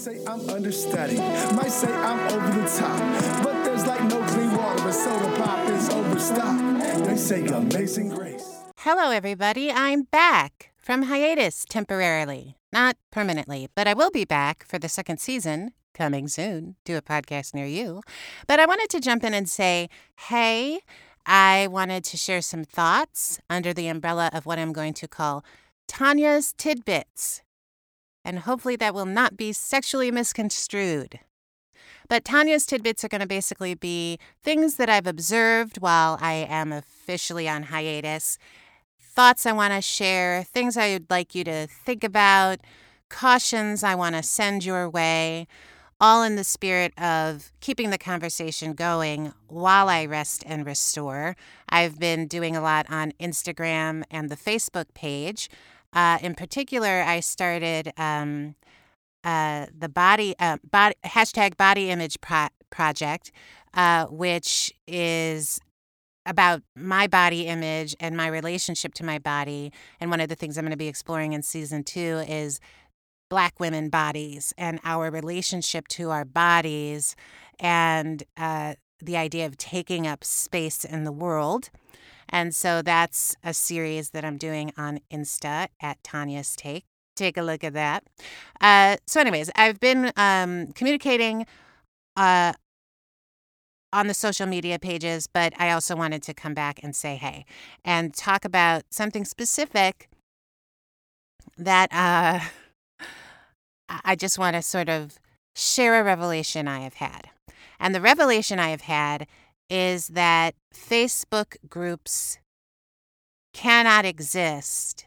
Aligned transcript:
say 0.00 0.18
I'm 0.26 0.48
understudied, 0.48 1.18
might 1.18 1.70
say 1.70 1.92
I'm 1.92 2.32
over 2.32 2.58
the 2.58 2.66
top, 2.78 3.44
but 3.44 3.64
there's 3.64 3.86
like 3.86 4.02
no 4.04 4.24
clean 4.28 4.56
water, 4.56 4.82
but 4.82 4.92
soda 4.92 5.36
pop 5.36 5.68
is 5.68 5.90
overstocked. 5.90 7.04
They 7.04 7.16
say 7.16 7.44
amazing 7.44 8.08
grace. 8.08 8.62
Hello, 8.78 9.10
everybody. 9.10 9.70
I'm 9.70 10.04
back 10.04 10.72
from 10.78 11.02
hiatus 11.02 11.66
temporarily. 11.68 12.56
Not 12.72 12.96
permanently, 13.10 13.68
but 13.74 13.86
I 13.86 13.92
will 13.92 14.10
be 14.10 14.24
back 14.24 14.64
for 14.66 14.78
the 14.78 14.88
second 14.88 15.20
season 15.20 15.72
coming 15.92 16.28
soon 16.28 16.76
to 16.86 16.94
a 16.94 17.02
podcast 17.02 17.52
near 17.52 17.66
you. 17.66 18.00
But 18.46 18.58
I 18.58 18.64
wanted 18.64 18.88
to 18.90 19.00
jump 19.00 19.22
in 19.22 19.34
and 19.34 19.50
say, 19.50 19.90
hey, 20.28 20.80
I 21.26 21.66
wanted 21.70 22.04
to 22.04 22.16
share 22.16 22.40
some 22.40 22.64
thoughts 22.64 23.38
under 23.50 23.74
the 23.74 23.88
umbrella 23.88 24.30
of 24.32 24.46
what 24.46 24.58
I'm 24.58 24.72
going 24.72 24.94
to 24.94 25.06
call 25.06 25.44
Tania's 25.86 26.54
Tidbits. 26.56 27.42
And 28.24 28.40
hopefully 28.40 28.76
that 28.76 28.94
will 28.94 29.06
not 29.06 29.36
be 29.36 29.52
sexually 29.52 30.10
misconstrued. 30.10 31.20
But 32.08 32.24
Tania's 32.24 32.66
tidbits 32.66 33.04
are 33.04 33.08
going 33.08 33.20
to 33.20 33.26
basically 33.26 33.74
be 33.74 34.18
things 34.42 34.76
that 34.76 34.90
I've 34.90 35.06
observed 35.06 35.80
while 35.80 36.18
I 36.20 36.46
am 36.48 36.72
officially 36.72 37.48
on 37.48 37.64
hiatus, 37.64 38.36
thoughts 39.00 39.46
I 39.46 39.52
want 39.52 39.74
to 39.74 39.80
share, 39.80 40.42
things 40.42 40.76
I 40.76 40.92
would 40.92 41.08
like 41.08 41.34
you 41.34 41.44
to 41.44 41.66
think 41.68 42.02
about, 42.02 42.58
cautions 43.08 43.82
I 43.82 43.94
want 43.94 44.16
to 44.16 44.22
send 44.22 44.64
your 44.64 44.88
way, 44.88 45.46
all 46.00 46.22
in 46.22 46.36
the 46.36 46.44
spirit 46.44 46.98
of 46.98 47.52
keeping 47.60 47.90
the 47.90 47.98
conversation 47.98 48.72
going 48.72 49.32
while 49.48 49.88
I 49.88 50.06
rest 50.06 50.42
and 50.46 50.64
restore. 50.64 51.36
I've 51.68 51.98
been 51.98 52.26
doing 52.26 52.56
a 52.56 52.62
lot 52.62 52.86
on 52.88 53.12
Instagram 53.20 54.04
and 54.10 54.30
the 54.30 54.36
Facebook 54.36 54.94
page. 54.94 55.50
Uh, 55.92 56.18
in 56.22 56.34
particular, 56.34 57.02
I 57.02 57.20
started 57.20 57.92
um, 57.96 58.54
uh, 59.24 59.66
the 59.76 59.88
body, 59.88 60.34
uh, 60.38 60.58
body 60.70 60.94
hashtag 61.04 61.56
body 61.56 61.90
image 61.90 62.20
pro- 62.20 62.48
project, 62.70 63.32
uh, 63.74 64.06
which 64.06 64.72
is 64.86 65.60
about 66.26 66.62
my 66.76 67.06
body 67.06 67.46
image 67.46 67.96
and 67.98 68.16
my 68.16 68.26
relationship 68.26 68.94
to 68.94 69.04
my 69.04 69.18
body. 69.18 69.72
And 69.98 70.10
one 70.10 70.20
of 70.20 70.28
the 70.28 70.34
things 70.34 70.56
I'm 70.56 70.64
going 70.64 70.70
to 70.70 70.76
be 70.76 70.88
exploring 70.88 71.32
in 71.32 71.42
season 71.42 71.82
two 71.82 72.24
is 72.28 72.60
Black 73.28 73.60
women 73.60 73.90
bodies 73.90 74.52
and 74.58 74.80
our 74.84 75.10
relationship 75.10 75.86
to 75.88 76.10
our 76.10 76.24
bodies 76.24 77.14
and 77.58 78.22
uh, 78.36 78.74
the 79.00 79.16
idea 79.16 79.46
of 79.46 79.56
taking 79.56 80.06
up 80.06 80.24
space 80.24 80.84
in 80.84 81.04
the 81.04 81.12
world. 81.12 81.70
And 82.30 82.54
so 82.54 82.80
that's 82.80 83.36
a 83.44 83.52
series 83.52 84.10
that 84.10 84.24
I'm 84.24 84.38
doing 84.38 84.72
on 84.76 85.00
Insta 85.12 85.68
at 85.80 86.02
Tania's 86.02 86.56
Take. 86.56 86.84
Take 87.16 87.36
a 87.36 87.42
look 87.42 87.62
at 87.64 87.74
that. 87.74 88.04
Uh, 88.60 88.96
so, 89.06 89.20
anyways, 89.20 89.50
I've 89.56 89.78
been 89.80 90.12
um, 90.16 90.72
communicating 90.72 91.44
uh, 92.16 92.52
on 93.92 94.06
the 94.06 94.14
social 94.14 94.46
media 94.46 94.78
pages, 94.78 95.26
but 95.26 95.52
I 95.58 95.70
also 95.72 95.96
wanted 95.96 96.22
to 96.22 96.34
come 96.34 96.54
back 96.54 96.80
and 96.82 96.94
say 96.94 97.16
hey 97.16 97.44
and 97.84 98.14
talk 98.14 98.44
about 98.44 98.84
something 98.90 99.24
specific 99.24 100.08
that 101.58 101.88
uh, 101.92 102.40
I 104.04 104.14
just 104.14 104.38
want 104.38 104.56
to 104.56 104.62
sort 104.62 104.88
of 104.88 105.18
share 105.54 106.00
a 106.00 106.04
revelation 106.04 106.68
I 106.68 106.80
have 106.80 106.94
had. 106.94 107.30
And 107.78 107.94
the 107.94 108.00
revelation 108.00 108.58
I 108.58 108.70
have 108.70 108.82
had 108.82 109.26
is 109.70 110.08
that 110.08 110.54
Facebook 110.74 111.56
groups 111.68 112.38
cannot 113.54 114.04
exist 114.04 115.06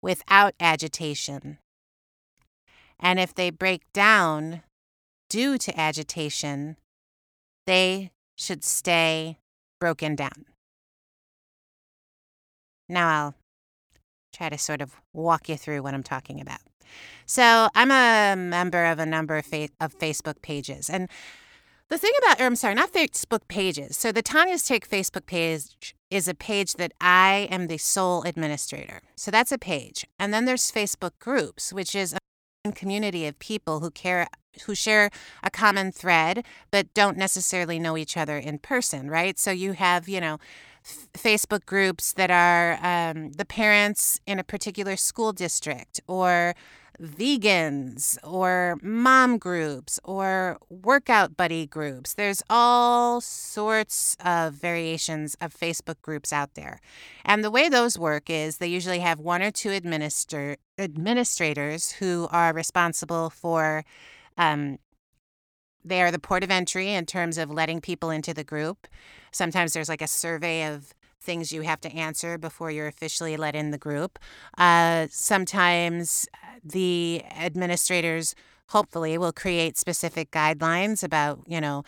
without 0.00 0.54
agitation. 0.60 1.58
And 2.98 3.18
if 3.18 3.34
they 3.34 3.50
break 3.50 3.82
down 3.92 4.62
due 5.28 5.58
to 5.58 5.78
agitation, 5.78 6.76
they 7.66 8.12
should 8.36 8.64
stay 8.64 9.38
broken 9.80 10.14
down. 10.14 10.46
Now 12.88 13.08
I'll 13.08 13.34
try 14.32 14.48
to 14.48 14.58
sort 14.58 14.80
of 14.80 14.96
walk 15.12 15.48
you 15.48 15.56
through 15.56 15.82
what 15.82 15.94
I'm 15.94 16.02
talking 16.02 16.40
about. 16.40 16.60
So, 17.24 17.68
I'm 17.74 17.90
a 17.90 18.36
member 18.36 18.84
of 18.84 18.98
a 18.98 19.06
number 19.06 19.38
of, 19.38 19.46
fa- 19.46 19.70
of 19.80 19.98
Facebook 19.98 20.42
pages, 20.42 20.90
and 20.90 21.08
the 21.92 21.98
thing 21.98 22.12
about, 22.24 22.40
or 22.40 22.44
I'm 22.44 22.56
sorry, 22.56 22.74
not 22.74 22.90
Facebook 22.90 23.46
pages. 23.48 23.98
So 23.98 24.12
the 24.12 24.22
Tania's 24.22 24.64
Take 24.64 24.88
Facebook 24.88 25.26
page 25.26 25.94
is 26.10 26.26
a 26.26 26.34
page 26.34 26.74
that 26.74 26.92
I 27.02 27.48
am 27.50 27.66
the 27.66 27.76
sole 27.76 28.22
administrator. 28.22 29.02
So 29.14 29.30
that's 29.30 29.52
a 29.52 29.58
page. 29.58 30.06
And 30.18 30.32
then 30.32 30.46
there's 30.46 30.72
Facebook 30.72 31.12
groups, 31.18 31.70
which 31.70 31.94
is 31.94 32.14
a 32.64 32.72
community 32.72 33.26
of 33.26 33.38
people 33.38 33.80
who 33.80 33.90
care 33.90 34.26
who 34.66 34.74
share 34.74 35.10
a 35.42 35.50
common 35.50 35.92
thread 35.92 36.44
but 36.70 36.92
don't 36.94 37.16
necessarily 37.16 37.78
know 37.78 37.96
each 37.96 38.16
other 38.16 38.38
in 38.38 38.58
person, 38.58 39.10
right? 39.10 39.38
So 39.38 39.50
you 39.50 39.72
have, 39.72 40.08
you 40.08 40.20
know, 40.20 40.38
Facebook 41.14 41.66
groups 41.66 42.12
that 42.14 42.30
are 42.30 42.78
um, 42.82 43.32
the 43.32 43.44
parents 43.44 44.18
in 44.26 44.38
a 44.38 44.44
particular 44.44 44.96
school 44.96 45.32
district 45.32 46.00
or 46.06 46.54
vegans 47.00 48.18
or 48.22 48.78
mom 48.82 49.38
groups 49.38 49.98
or 50.04 50.58
workout 50.68 51.36
buddy 51.36 51.66
groups. 51.66 52.14
There's 52.14 52.42
all 52.50 53.20
sorts 53.20 54.16
of 54.24 54.54
variations 54.54 55.36
of 55.40 55.54
Facebook 55.54 56.00
groups 56.02 56.32
out 56.32 56.54
there. 56.54 56.80
And 57.24 57.42
the 57.42 57.50
way 57.50 57.68
those 57.68 57.98
work 57.98 58.28
is 58.28 58.58
they 58.58 58.66
usually 58.66 59.00
have 59.00 59.18
one 59.18 59.42
or 59.42 59.50
two 59.50 59.70
administer 59.70 60.56
administrators 60.78 61.92
who 61.92 62.28
are 62.30 62.52
responsible 62.52 63.30
for 63.30 63.84
um, 64.38 64.78
they 65.84 66.00
are 66.02 66.10
the 66.10 66.18
port 66.18 66.44
of 66.44 66.50
entry 66.50 66.92
in 66.92 67.06
terms 67.06 67.38
of 67.38 67.50
letting 67.50 67.80
people 67.80 68.10
into 68.10 68.32
the 68.32 68.44
group. 68.44 68.86
Sometimes 69.32 69.72
there's 69.72 69.88
like 69.88 70.02
a 70.02 70.06
survey 70.06 70.72
of 70.72 70.94
things 71.22 71.52
you 71.52 71.62
have 71.62 71.80
to 71.80 71.92
answer 71.92 72.38
before 72.38 72.70
you're 72.70 72.86
officially 72.86 73.36
let 73.36 73.54
in 73.54 73.70
the 73.70 73.78
group. 73.78 74.18
Uh, 74.58 75.06
sometimes 75.10 76.28
the 76.64 77.22
administrators 77.30 78.34
hopefully 78.68 79.18
will 79.18 79.32
create 79.32 79.76
specific 79.76 80.30
guidelines 80.30 81.02
about, 81.02 81.40
you 81.46 81.60
know, 81.60 81.84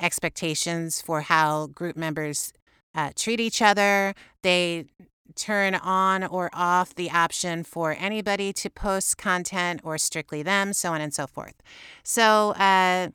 expectations 0.00 1.00
for 1.00 1.22
how 1.22 1.68
group 1.68 1.96
members 1.96 2.52
uh, 2.94 3.10
treat 3.16 3.40
each 3.40 3.62
other. 3.62 4.14
They 4.42 4.86
turn 5.34 5.74
on 5.74 6.24
or 6.24 6.50
off 6.52 6.94
the 6.94 7.10
option 7.10 7.64
for 7.64 7.96
anybody 7.98 8.52
to 8.52 8.70
post 8.70 9.16
content 9.16 9.80
or 9.82 9.98
strictly 9.98 10.42
them, 10.42 10.72
so 10.72 10.92
on 10.92 11.00
and 11.00 11.12
so 11.12 11.26
forth. 11.26 11.54
So, 12.02 12.50
uh, 12.52 13.08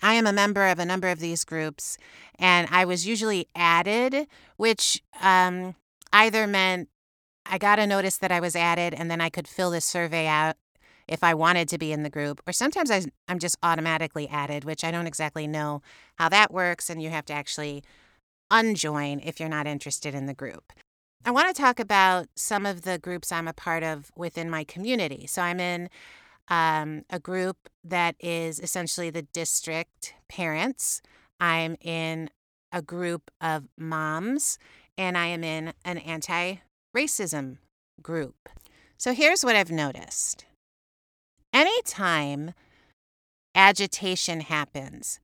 I 0.00 0.14
am 0.14 0.26
a 0.26 0.32
member 0.32 0.66
of 0.66 0.78
a 0.78 0.84
number 0.84 1.08
of 1.08 1.18
these 1.20 1.44
groups, 1.44 1.98
and 2.38 2.68
I 2.70 2.84
was 2.84 3.06
usually 3.06 3.48
added, 3.54 4.26
which 4.56 5.02
um, 5.20 5.74
either 6.12 6.46
meant 6.46 6.88
I 7.44 7.58
got 7.58 7.78
a 7.78 7.86
notice 7.86 8.16
that 8.18 8.32
I 8.32 8.40
was 8.40 8.54
added, 8.54 8.94
and 8.94 9.10
then 9.10 9.20
I 9.20 9.28
could 9.28 9.48
fill 9.48 9.70
this 9.70 9.84
survey 9.84 10.26
out 10.26 10.56
if 11.08 11.24
I 11.24 11.34
wanted 11.34 11.68
to 11.68 11.78
be 11.78 11.92
in 11.92 12.04
the 12.04 12.10
group, 12.10 12.40
or 12.46 12.52
sometimes 12.52 12.90
I, 12.90 13.04
I'm 13.28 13.38
just 13.38 13.58
automatically 13.62 14.28
added, 14.28 14.64
which 14.64 14.84
I 14.84 14.90
don't 14.90 15.06
exactly 15.06 15.46
know 15.46 15.82
how 16.16 16.28
that 16.28 16.52
works, 16.52 16.88
and 16.88 17.02
you 17.02 17.10
have 17.10 17.26
to 17.26 17.32
actually 17.32 17.82
unjoin 18.50 19.20
if 19.24 19.40
you're 19.40 19.48
not 19.48 19.66
interested 19.66 20.14
in 20.14 20.26
the 20.26 20.34
group. 20.34 20.72
I 21.24 21.30
want 21.30 21.54
to 21.54 21.60
talk 21.60 21.78
about 21.78 22.26
some 22.34 22.66
of 22.66 22.82
the 22.82 22.98
groups 22.98 23.30
I'm 23.30 23.46
a 23.46 23.52
part 23.52 23.82
of 23.82 24.10
within 24.16 24.50
my 24.50 24.64
community. 24.64 25.26
So 25.26 25.42
I'm 25.42 25.60
in 25.60 25.88
um, 26.48 27.04
a 27.10 27.18
group 27.18 27.56
that 27.84 28.16
is 28.20 28.60
essentially 28.60 29.10
the 29.10 29.22
district 29.22 30.14
parents. 30.28 31.00
I'm 31.40 31.76
in 31.80 32.30
a 32.72 32.82
group 32.82 33.30
of 33.40 33.68
moms, 33.78 34.58
and 34.96 35.16
I 35.16 35.26
am 35.26 35.44
in 35.44 35.72
an 35.84 35.98
anti 35.98 36.56
racism 36.96 37.58
group. 38.00 38.48
So 38.98 39.12
here's 39.12 39.44
what 39.44 39.56
I've 39.56 39.70
noticed 39.70 40.44
anytime 41.52 42.52
agitation 43.54 44.40
happens 44.40 45.20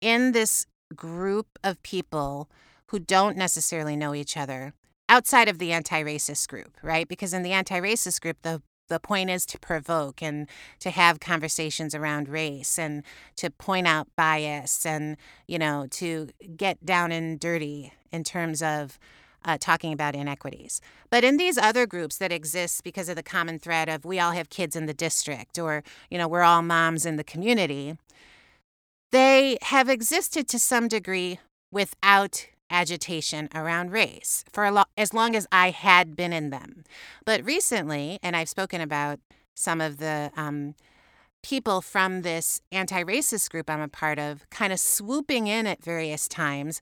in 0.00 0.32
this 0.32 0.66
group 0.94 1.46
of 1.62 1.82
people 1.82 2.50
who 2.88 2.98
don't 2.98 3.36
necessarily 3.36 3.96
know 3.96 4.14
each 4.14 4.36
other 4.36 4.74
outside 5.08 5.48
of 5.48 5.58
the 5.58 5.72
anti 5.72 6.02
racist 6.02 6.48
group, 6.48 6.76
right? 6.82 7.08
Because 7.08 7.32
in 7.32 7.42
the 7.42 7.52
anti 7.52 7.80
racist 7.80 8.20
group, 8.20 8.38
the 8.42 8.62
the 8.90 9.00
point 9.00 9.30
is 9.30 9.46
to 9.46 9.58
provoke 9.58 10.22
and 10.22 10.46
to 10.80 10.90
have 10.90 11.18
conversations 11.20 11.94
around 11.94 12.28
race 12.28 12.78
and 12.78 13.02
to 13.36 13.50
point 13.50 13.86
out 13.86 14.08
bias 14.16 14.84
and 14.84 15.16
you 15.46 15.58
know 15.58 15.86
to 15.90 16.28
get 16.56 16.84
down 16.84 17.10
and 17.10 17.40
dirty 17.40 17.92
in 18.12 18.22
terms 18.22 18.62
of 18.62 18.98
uh, 19.42 19.56
talking 19.58 19.94
about 19.94 20.14
inequities. 20.14 20.82
But 21.08 21.24
in 21.24 21.38
these 21.38 21.56
other 21.56 21.86
groups 21.86 22.18
that 22.18 22.30
exist 22.30 22.84
because 22.84 23.08
of 23.08 23.16
the 23.16 23.22
common 23.22 23.58
thread 23.58 23.88
of 23.88 24.04
we 24.04 24.20
all 24.20 24.32
have 24.32 24.50
kids 24.50 24.76
in 24.76 24.84
the 24.84 24.92
district 24.92 25.58
or 25.58 25.82
you 26.10 26.18
know 26.18 26.28
we're 26.28 26.42
all 26.42 26.60
moms 26.60 27.06
in 27.06 27.16
the 27.16 27.24
community 27.24 27.96
they 29.12 29.58
have 29.62 29.88
existed 29.88 30.46
to 30.48 30.58
some 30.58 30.88
degree 30.88 31.38
without 31.72 32.46
agitation 32.70 33.48
around 33.54 33.90
race 33.90 34.44
for 34.52 34.70
lo- 34.70 34.84
as 34.96 35.12
long 35.12 35.34
as 35.34 35.46
I 35.50 35.70
had 35.70 36.16
been 36.16 36.32
in 36.32 36.50
them. 36.50 36.84
But 37.24 37.44
recently, 37.44 38.18
and 38.22 38.36
I've 38.36 38.48
spoken 38.48 38.80
about 38.80 39.20
some 39.54 39.80
of 39.80 39.98
the 39.98 40.30
um, 40.36 40.74
people 41.42 41.80
from 41.80 42.22
this 42.22 42.60
anti 42.72 43.02
racist 43.02 43.50
group 43.50 43.68
I'm 43.68 43.80
a 43.80 43.88
part 43.88 44.18
of 44.18 44.48
kind 44.50 44.72
of 44.72 44.80
swooping 44.80 45.46
in 45.46 45.66
at 45.66 45.82
various 45.82 46.28
times, 46.28 46.80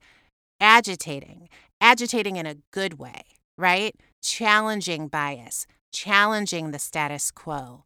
agitating, 0.61 1.49
agitating 1.81 2.37
in 2.37 2.47
a 2.47 2.57
good 2.73 2.99
way, 2.99 3.23
right? 3.57 3.95
Challenging 4.23 5.09
bias, 5.09 5.67
challenging 5.93 6.71
the 6.71 6.79
status 6.79 7.31
quo, 7.31 7.85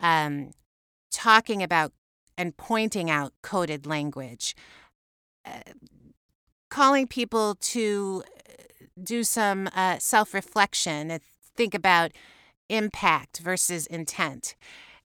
um, 0.00 0.50
talking 1.10 1.62
about 1.62 1.92
and 2.38 2.56
pointing 2.56 3.10
out 3.10 3.32
coded 3.42 3.86
language, 3.86 4.54
uh, 5.44 5.60
calling 6.68 7.06
people 7.06 7.56
to 7.56 8.22
uh, 8.26 8.84
do 9.02 9.24
some 9.24 9.68
uh, 9.74 9.98
self 9.98 10.34
reflection 10.34 11.10
and 11.10 11.22
think 11.56 11.74
about 11.74 12.12
impact 12.68 13.38
versus 13.38 13.86
intent. 13.86 14.54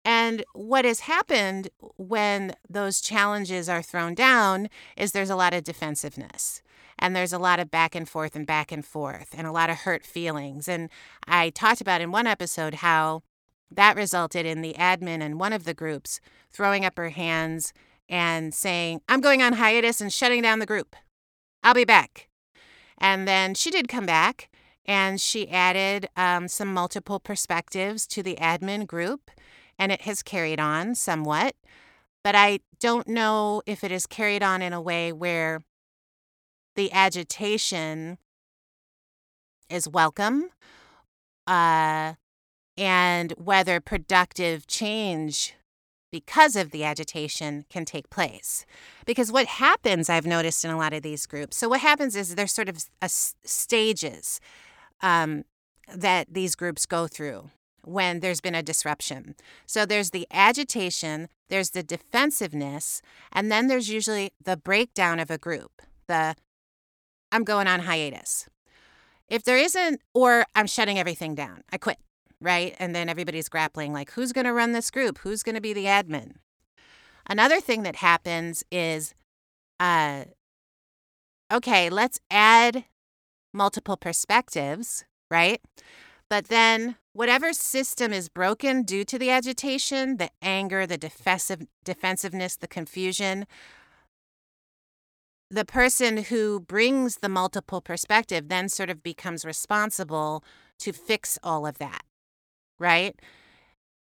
And 0.03 0.43
what 0.53 0.83
has 0.85 1.01
happened 1.01 1.69
when 1.97 2.55
those 2.67 3.01
challenges 3.01 3.69
are 3.69 3.83
thrown 3.83 4.15
down 4.15 4.67
is 4.97 5.11
there's 5.11 5.29
a 5.29 5.35
lot 5.35 5.53
of 5.53 5.63
defensiveness 5.63 6.63
and 6.97 7.15
there's 7.15 7.33
a 7.33 7.39
lot 7.39 7.59
of 7.59 7.69
back 7.69 7.95
and 7.95 8.09
forth 8.09 8.35
and 8.35 8.47
back 8.47 8.71
and 8.71 8.85
forth 8.85 9.33
and 9.37 9.45
a 9.45 9.51
lot 9.51 9.69
of 9.69 9.77
hurt 9.77 10.05
feelings. 10.05 10.67
And 10.67 10.89
I 11.27 11.51
talked 11.51 11.81
about 11.81 12.01
in 12.01 12.11
one 12.11 12.27
episode 12.27 12.75
how 12.75 13.21
that 13.69 13.95
resulted 13.95 14.45
in 14.45 14.61
the 14.61 14.73
admin 14.73 15.21
in 15.21 15.37
one 15.37 15.53
of 15.53 15.65
the 15.65 15.73
groups 15.73 16.19
throwing 16.51 16.83
up 16.83 16.97
her 16.97 17.09
hands 17.09 17.73
and 18.09 18.53
saying, 18.53 19.01
I'm 19.07 19.21
going 19.21 19.41
on 19.41 19.53
hiatus 19.53 20.01
and 20.01 20.11
shutting 20.11 20.41
down 20.41 20.59
the 20.59 20.65
group. 20.65 20.95
I'll 21.63 21.73
be 21.73 21.85
back. 21.85 22.27
And 22.97 23.27
then 23.27 23.53
she 23.53 23.71
did 23.71 23.87
come 23.87 24.05
back 24.05 24.49
and 24.85 25.19
she 25.19 25.49
added 25.49 26.07
um, 26.15 26.47
some 26.47 26.73
multiple 26.73 27.19
perspectives 27.19 28.07
to 28.07 28.23
the 28.23 28.35
admin 28.35 28.87
group 28.87 29.31
and 29.77 29.91
it 29.91 30.01
has 30.01 30.21
carried 30.21 30.59
on 30.59 30.95
somewhat. 30.95 31.55
But 32.23 32.35
I 32.35 32.59
don't 32.79 33.07
know 33.07 33.61
if 33.65 33.83
it 33.83 33.91
has 33.91 34.05
carried 34.05 34.43
on 34.43 34.61
in 34.61 34.73
a 34.73 34.81
way 34.81 35.11
where 35.11 35.61
the 36.75 36.91
agitation 36.91 38.17
is 39.69 39.87
welcome 39.87 40.49
uh, 41.47 42.13
and 42.77 43.33
whether 43.37 43.79
productive 43.79 44.67
change 44.67 45.55
because 46.11 46.55
of 46.55 46.71
the 46.71 46.83
agitation 46.83 47.65
can 47.69 47.85
take 47.85 48.09
place. 48.09 48.65
Because 49.05 49.31
what 49.31 49.45
happens, 49.45 50.09
I've 50.09 50.25
noticed 50.25 50.65
in 50.65 50.71
a 50.71 50.77
lot 50.77 50.93
of 50.93 51.01
these 51.01 51.25
groups, 51.25 51.57
so 51.57 51.69
what 51.69 51.81
happens 51.81 52.15
is 52.15 52.35
there's 52.35 52.53
sort 52.53 52.69
of 52.69 52.85
a 53.01 53.09
stages 53.09 54.39
um, 55.01 55.45
that 55.93 56.27
these 56.31 56.55
groups 56.55 56.85
go 56.85 57.07
through 57.07 57.49
when 57.83 58.19
there's 58.19 58.41
been 58.41 58.55
a 58.55 58.63
disruption. 58.63 59.35
So 59.65 59.85
there's 59.85 60.11
the 60.11 60.27
agitation, 60.31 61.29
there's 61.49 61.71
the 61.71 61.83
defensiveness, 61.83 63.01
and 63.31 63.51
then 63.51 63.67
there's 63.67 63.89
usually 63.89 64.31
the 64.43 64.57
breakdown 64.57 65.19
of 65.19 65.31
a 65.31 65.37
group. 65.37 65.81
The 66.07 66.35
I'm 67.31 67.43
going 67.43 67.67
on 67.67 67.81
hiatus. 67.81 68.49
If 69.29 69.43
there 69.43 69.57
isn't, 69.57 70.01
or 70.13 70.45
I'm 70.53 70.67
shutting 70.67 70.99
everything 70.99 71.35
down, 71.35 71.61
I 71.71 71.77
quit, 71.77 71.97
right? 72.41 72.75
And 72.79 72.95
then 72.95 73.07
everybody's 73.07 73.49
grappling 73.49 73.93
like, 73.93 74.11
who's 74.11 74.33
going 74.33 74.45
to 74.45 74.53
run 74.53 74.71
this 74.71 74.91
group? 74.91 75.19
Who's 75.19 75.43
going 75.43 75.55
to 75.55 75.61
be 75.61 75.73
the 75.73 75.85
admin? 75.85 76.33
Another 77.27 77.61
thing 77.61 77.83
that 77.83 77.97
happens 77.97 78.63
is, 78.71 79.13
uh, 79.79 80.25
okay, 81.53 81.89
let's 81.89 82.19
add 82.29 82.85
multiple 83.53 83.95
perspectives, 83.95 85.05
right? 85.29 85.61
But 86.29 86.47
then 86.47 86.95
whatever 87.13 87.53
system 87.53 88.13
is 88.13 88.29
broken 88.29 88.83
due 88.83 89.03
to 89.05 89.19
the 89.19 89.29
agitation, 89.29 90.17
the 90.17 90.29
anger, 90.41 90.88
the 90.88 90.97
defensive 90.97 91.67
defensiveness, 91.83 92.55
the 92.55 92.67
confusion, 92.67 93.45
the 95.49 95.65
person 95.65 96.17
who 96.23 96.61
brings 96.61 97.17
the 97.17 97.27
multiple 97.27 97.81
perspective 97.81 98.47
then 98.47 98.69
sort 98.69 98.89
of 98.89 99.03
becomes 99.03 99.43
responsible 99.43 100.43
to 100.79 100.93
fix 100.93 101.38
all 101.43 101.67
of 101.67 101.77
that, 101.77 102.03
right? 102.81 103.15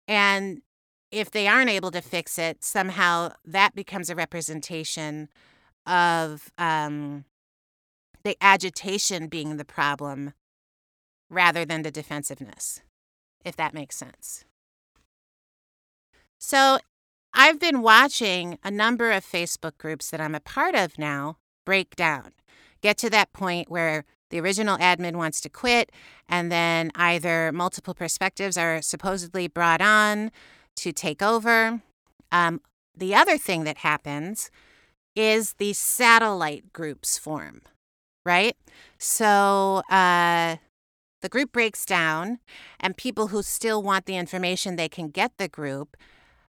And 0.07 0.63
if 1.11 1.31
they 1.31 1.49
aren't 1.49 1.71
able 1.71 1.91
to 1.91 2.03
fix 2.03 2.39
it, 2.39 2.63
somehow 2.63 3.33
that 3.45 3.75
becomes 3.75 4.11
a 4.11 4.15
representation 4.15 5.29
of 5.87 6.53
um, 6.59 7.25
the 8.23 8.37
agitation 8.41 9.27
being 9.27 9.57
the 9.57 9.65
problem 9.65 10.35
rather 11.31 11.65
than 11.65 11.83
the 11.83 11.91
defensiveness, 11.91 12.83
if 13.45 13.57
that 13.57 13.75
makes 13.75 13.97
sense. 13.97 14.45
So, 16.39 16.79
I've 17.35 17.61
been 17.61 17.83
watching 17.83 18.59
a 18.65 18.71
number 18.71 19.13
of 19.13 19.25
Facebook 19.25 19.77
groups 19.77 20.11
that 20.11 20.21
I'm 20.21 20.35
a 20.35 20.41
part 20.41 20.75
of 20.75 20.99
now 20.99 21.37
break 21.67 21.95
down, 21.95 22.33
get 22.81 22.97
to 22.99 23.11
that 23.11 23.33
point 23.33 23.71
where 23.71 24.05
the 24.31 24.41
original 24.41 24.79
admin 24.79 25.17
wants 25.17 25.41
to 25.43 25.49
quit, 25.49 25.91
and 26.29 26.51
then 26.53 26.91
either 26.95 27.53
multiple 27.53 27.95
perspectives 27.95 28.57
are 28.57 28.83
supposedly 28.83 29.49
brought 29.49 29.81
on 29.81 30.31
to 30.77 30.93
take 30.93 31.23
over. 31.23 31.83
Um, 32.31 32.61
the 32.97 33.15
other 33.15 33.39
thing 33.39 33.65
that 33.65 33.79
happens 33.79 34.51
is 35.17 35.55
the 35.55 35.73
satellite 35.73 36.73
groups 36.73 37.19
form, 37.19 37.63
right? 38.25 38.57
So, 38.99 39.83
uh, 39.91 40.57
the 41.21 41.29
group 41.29 41.51
breaks 41.53 41.85
down, 41.85 42.39
and 42.79 42.97
people 42.97 43.29
who 43.29 43.43
still 43.43 43.83
want 43.83 44.07
the 44.07 44.17
information 44.17 44.77
they 44.77 44.89
can 44.89 45.09
get 45.09 45.33
the 45.37 45.49
group 45.49 45.97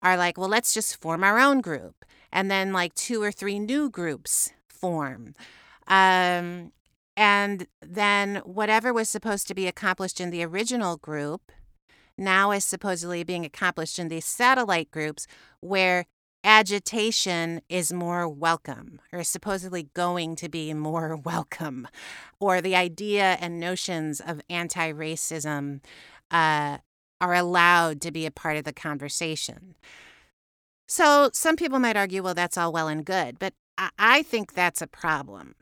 are 0.02 0.18
like, 0.18 0.38
well, 0.38 0.50
let's 0.50 0.74
just 0.74 1.00
form 1.00 1.24
our 1.24 1.40
own 1.40 1.62
group. 1.62 2.04
And 2.32 2.52
then, 2.52 2.74
like, 2.74 2.94
two 2.94 3.22
or 3.24 3.32
three 3.32 3.60
new 3.60 3.90
groups 3.90 4.52
form. 4.68 5.34
Um, 5.88 6.72
and 7.20 7.68
then, 7.82 8.38
whatever 8.46 8.94
was 8.94 9.10
supposed 9.10 9.50
to 9.50 9.54
be 9.54 9.68
accomplished 9.68 10.22
in 10.22 10.30
the 10.30 10.42
original 10.42 10.96
group 10.96 11.52
now 12.18 12.52
is 12.52 12.64
supposedly 12.64 13.26
being 13.26 13.44
accomplished 13.44 14.00
in 14.00 14.08
these 14.08 14.24
satellite 14.24 14.90
groups 14.90 15.28
where 15.60 16.06
agitation 16.46 17.60
is 17.68 17.92
more 17.92 18.30
welcome 18.30 19.02
or 19.12 19.20
is 19.20 19.28
supposedly 19.28 19.90
going 19.94 20.38
to 20.38 20.48
be 20.48 20.74
more 20.74 21.18
welcome, 21.26 21.90
or 22.40 22.62
the 22.62 22.78
idea 22.78 23.38
and 23.42 23.60
notions 23.60 24.22
of 24.22 24.40
anti 24.50 24.90
racism 24.94 25.82
uh, 26.32 26.78
are 27.20 27.36
allowed 27.36 28.00
to 28.00 28.12
be 28.12 28.26
a 28.26 28.32
part 28.32 28.56
of 28.56 28.64
the 28.64 28.72
conversation. 28.72 29.76
So 30.88 31.32
some 31.34 31.58
people 31.58 31.80
might 31.80 31.98
argue, 31.98 32.24
well, 32.24 32.34
that's 32.34 32.58
all 32.58 32.72
well 32.72 32.88
and 32.88 33.06
good, 33.06 33.40
but 33.40 33.54
I, 33.78 33.90
I 34.00 34.24
think 34.24 34.54
that's 34.54 34.82
a 34.82 34.88
problem, 34.88 35.56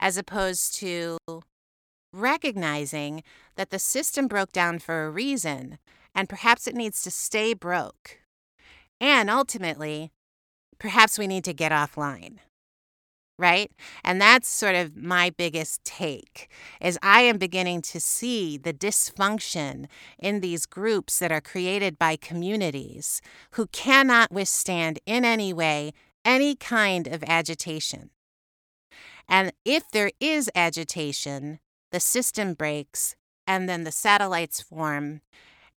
as 0.00 0.16
opposed 0.16 0.74
to 0.76 1.18
recognizing 2.12 3.22
that 3.56 3.70
the 3.70 3.78
system 3.78 4.28
broke 4.28 4.52
down 4.52 4.78
for 4.78 5.04
a 5.04 5.10
reason 5.10 5.78
and 6.14 6.28
perhaps 6.28 6.66
it 6.66 6.74
needs 6.74 7.02
to 7.02 7.10
stay 7.10 7.54
broke. 7.54 8.20
And 9.00 9.28
ultimately, 9.28 10.12
perhaps 10.78 11.18
we 11.18 11.26
need 11.26 11.44
to 11.44 11.52
get 11.52 11.72
offline 11.72 12.38
right 13.38 13.72
and 14.04 14.20
that's 14.20 14.48
sort 14.48 14.74
of 14.74 14.96
my 14.96 15.30
biggest 15.30 15.82
take 15.84 16.48
is 16.80 16.98
i 17.02 17.20
am 17.20 17.36
beginning 17.36 17.82
to 17.82 17.98
see 17.98 18.56
the 18.56 18.72
dysfunction 18.72 19.86
in 20.18 20.40
these 20.40 20.66
groups 20.66 21.18
that 21.18 21.32
are 21.32 21.40
created 21.40 21.98
by 21.98 22.14
communities 22.16 23.20
who 23.52 23.66
cannot 23.68 24.30
withstand 24.30 25.00
in 25.04 25.24
any 25.24 25.52
way 25.52 25.92
any 26.24 26.54
kind 26.54 27.08
of 27.08 27.24
agitation 27.24 28.10
and 29.28 29.52
if 29.64 29.90
there 29.90 30.10
is 30.20 30.50
agitation 30.54 31.58
the 31.92 32.00
system 32.00 32.54
breaks 32.54 33.14
and 33.46 33.68
then 33.68 33.84
the 33.84 33.92
satellites 33.92 34.60
form 34.60 35.20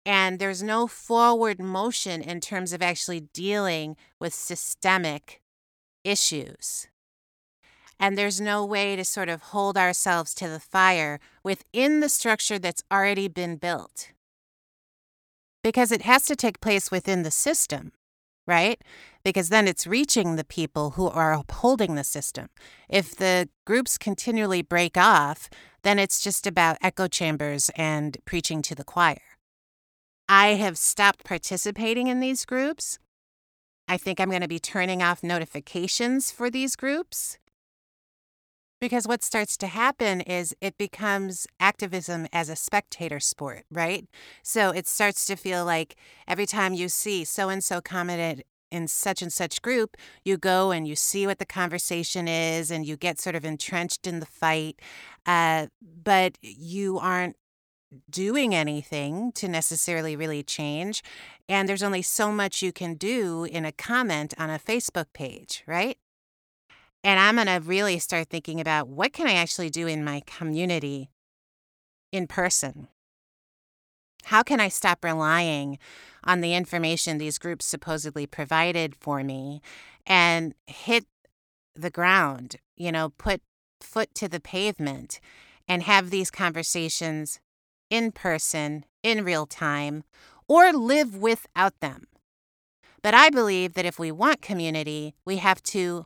and 0.07 0.39
there's 0.39 0.63
no 0.63 0.87
forward 0.87 1.59
motion 1.59 2.21
in 2.21 2.39
terms 2.39 2.71
of 2.71 2.81
actually 2.81 3.19
dealing 3.33 3.97
with 4.21 4.33
systemic 4.33 5.41
issues. 6.05 6.87
And 7.99 8.17
there's 8.17 8.39
no 8.39 8.63
way 8.63 8.95
to 8.95 9.03
sort 9.03 9.27
of 9.27 9.41
hold 9.41 9.77
ourselves 9.77 10.33
to 10.35 10.47
the 10.47 10.61
fire 10.61 11.19
within 11.43 11.99
the 11.99 12.07
structure 12.07 12.57
that's 12.57 12.83
already 12.89 13.27
been 13.27 13.57
built. 13.57 14.13
Because 15.61 15.91
it 15.91 16.03
has 16.03 16.25
to 16.27 16.37
take 16.37 16.61
place 16.61 16.89
within 16.89 17.23
the 17.23 17.31
system, 17.31 17.91
right? 18.47 18.81
Because 19.23 19.49
then 19.49 19.67
it's 19.67 19.85
reaching 19.85 20.35
the 20.35 20.43
people 20.43 20.91
who 20.91 21.07
are 21.07 21.33
upholding 21.33 21.95
the 21.95 22.03
system. 22.03 22.47
If 22.89 23.15
the 23.15 23.49
groups 23.65 23.97
continually 23.97 24.61
break 24.61 24.97
off, 24.97 25.49
then 25.83 25.99
it's 25.99 26.21
just 26.21 26.47
about 26.47 26.77
echo 26.81 27.07
chambers 27.07 27.69
and 27.75 28.17
preaching 28.25 28.61
to 28.63 28.75
the 28.75 28.83
choir. 28.83 29.21
I 30.29 30.55
have 30.55 30.77
stopped 30.77 31.23
participating 31.23 32.07
in 32.07 32.19
these 32.19 32.45
groups. 32.45 32.99
I 33.87 33.97
think 33.97 34.19
I'm 34.19 34.29
going 34.29 34.41
to 34.41 34.47
be 34.47 34.59
turning 34.59 35.01
off 35.01 35.23
notifications 35.23 36.31
for 36.31 36.49
these 36.49 36.75
groups 36.75 37.37
Because 38.79 39.07
what 39.07 39.23
starts 39.23 39.57
to 39.57 39.67
happen 39.67 40.21
is 40.21 40.55
it 40.61 40.77
becomes 40.77 41.47
activism 41.59 42.27
as 42.31 42.47
a 42.47 42.55
spectator 42.55 43.19
sport, 43.19 43.63
right? 43.71 44.05
So 44.43 44.69
it 44.69 44.87
starts 44.87 45.25
to 45.25 45.35
feel 45.35 45.65
like 45.65 45.95
every 46.27 46.45
time 46.45 46.73
you 46.73 46.87
see 46.87 47.23
so 47.23 47.49
and 47.49 47.63
so 47.63 47.81
commented 47.81 48.43
in 48.69 48.87
such 48.87 49.21
and 49.21 49.33
such 49.33 49.61
group, 49.61 49.97
you 50.23 50.37
go 50.37 50.71
and 50.71 50.87
you 50.87 50.95
see 50.95 51.25
what 51.25 51.39
the 51.39 51.45
conversation 51.45 52.27
is 52.27 52.69
and 52.69 52.85
you 52.85 52.97
get 52.97 53.19
sort 53.19 53.35
of 53.35 53.45
entrenched 53.45 54.05
in 54.05 54.19
the 54.19 54.25
fight. 54.25 54.79
Uh, 55.25 55.67
but 55.81 56.37
you 56.41 56.99
aren't 56.99 57.35
doing 58.09 58.53
anything 58.53 59.31
to 59.31 59.47
necessarily 59.47 60.15
really 60.15 60.43
change. 60.43 61.01
And 61.47 61.67
there's 61.67 61.83
only 61.83 62.01
so 62.01 62.31
much 62.31 62.61
you 62.61 62.71
can 62.71 62.95
do 62.95 63.45
in 63.45 63.65
a 63.65 63.71
comment 63.71 64.33
on 64.37 64.49
a 64.49 64.59
Facebook 64.59 65.07
page, 65.13 65.63
right? 65.65 65.97
And 67.07 67.21
I'm 67.21 67.35
going 67.35 67.47
to 67.47 67.65
really 67.65 67.99
start 67.99 68.27
thinking 68.27 68.59
about 68.59 68.89
what 68.89 69.13
can 69.13 69.27
I 69.27 69.35
actually 69.35 69.69
do 69.69 69.87
in 69.87 70.03
my 70.03 70.23
community 70.25 71.09
in 72.11 72.27
person? 72.27 72.89
How 74.25 74.43
can 74.43 74.59
I 74.59 74.67
stop 74.67 75.05
relying 75.05 75.79
on 76.25 76.41
the 76.41 76.53
information 76.53 77.17
these 77.17 77.37
groups 77.37 77.65
supposedly 77.65 78.27
provided 78.27 78.93
for 78.93 79.23
me 79.23 79.61
and 80.05 80.53
hit 80.65 81.05
the 81.73 81.89
ground, 81.89 82.57
you 82.75 82.91
know, 82.91 83.13
put 83.17 83.41
foot 83.79 84.13
to 84.15 84.27
the 84.27 84.41
pavement 84.41 85.21
and 85.65 85.83
have 85.83 86.09
these 86.09 86.29
conversations 86.29 87.39
in 87.89 88.11
person, 88.11 88.83
in 89.01 89.23
real 89.23 89.45
time, 89.45 90.03
or 90.49 90.73
live 90.73 91.15
without 91.15 91.79
them. 91.79 92.07
But 93.01 93.13
I 93.13 93.29
believe 93.29 93.75
that 93.75 93.85
if 93.85 93.97
we 93.97 94.11
want 94.11 94.41
community, 94.41 95.15
we 95.23 95.37
have 95.37 95.63
to 95.63 96.05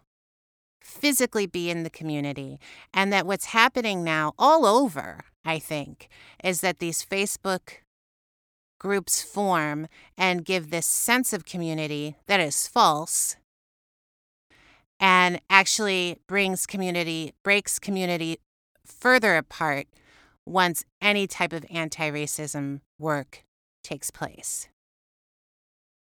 physically 0.81 1.45
be 1.45 1.69
in 1.69 1.83
the 1.83 1.89
community. 1.89 2.59
And 2.93 3.13
that 3.13 3.25
what's 3.25 3.45
happening 3.45 4.03
now 4.03 4.33
all 4.37 4.65
over, 4.65 5.21
I 5.45 5.59
think, 5.59 6.09
is 6.43 6.61
that 6.61 6.79
these 6.79 7.05
Facebook 7.05 7.81
groups 8.79 9.21
form 9.21 9.87
and 10.17 10.43
give 10.43 10.69
this 10.71 10.87
sense 10.87 11.33
of 11.33 11.45
community 11.45 12.15
that 12.25 12.39
is 12.39 12.67
false 12.67 13.35
and 14.99 15.39
actually 15.49 16.17
brings 16.27 16.65
community, 16.65 17.33
breaks 17.43 17.79
community 17.79 18.37
further 18.85 19.35
apart 19.37 19.87
once 20.45 20.83
any 21.01 21.27
type 21.27 21.53
of 21.53 21.65
anti 21.69 22.09
racism 22.09 22.81
work 22.99 23.43
takes 23.83 24.11
place. 24.11 24.67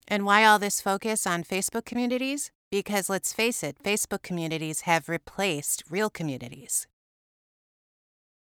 And 0.06 0.24
why 0.24 0.44
all 0.44 0.58
this 0.58 0.80
focus 0.80 1.26
on 1.26 1.44
Facebook 1.44 1.84
communities? 1.84 2.50
Because 2.74 3.08
let's 3.08 3.32
face 3.32 3.62
it, 3.62 3.80
Facebook 3.84 4.24
communities 4.24 4.80
have 4.80 5.08
replaced 5.08 5.84
real 5.88 6.10
communities. 6.10 6.88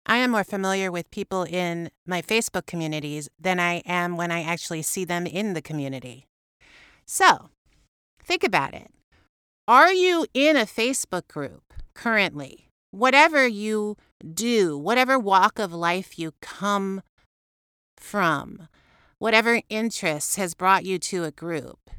I 0.05 0.19
am 0.19 0.31
more 0.31 0.45
familiar 0.45 0.89
with 0.89 1.11
people 1.11 1.43
in 1.43 1.89
my 2.07 2.21
Facebook 2.21 2.65
communities 2.65 3.27
than 3.37 3.59
I 3.59 3.81
am 3.85 4.15
when 4.15 4.31
I 4.31 4.41
actually 4.43 4.83
see 4.83 5.03
them 5.03 5.27
in 5.27 5.51
the 5.51 5.61
community. 5.61 6.27
So, 7.05 7.49
think 8.23 8.45
about 8.45 8.73
it. 8.73 8.89
Are 9.67 9.91
you 9.91 10.25
in 10.33 10.55
a 10.55 10.61
Facebook 10.65 11.27
group 11.27 11.73
currently? 11.93 12.69
Whatever 12.91 13.45
you 13.45 13.97
do, 14.33 14.77
whatever 14.77 15.19
walk 15.19 15.59
of 15.59 15.73
life 15.73 16.17
you 16.17 16.31
come 16.39 17.01
from, 17.97 18.69
whatever 19.19 19.59
interests 19.67 20.37
has 20.37 20.53
brought 20.53 20.85
you 20.85 20.99
to 20.99 21.25
a 21.25 21.31
group, 21.31 21.89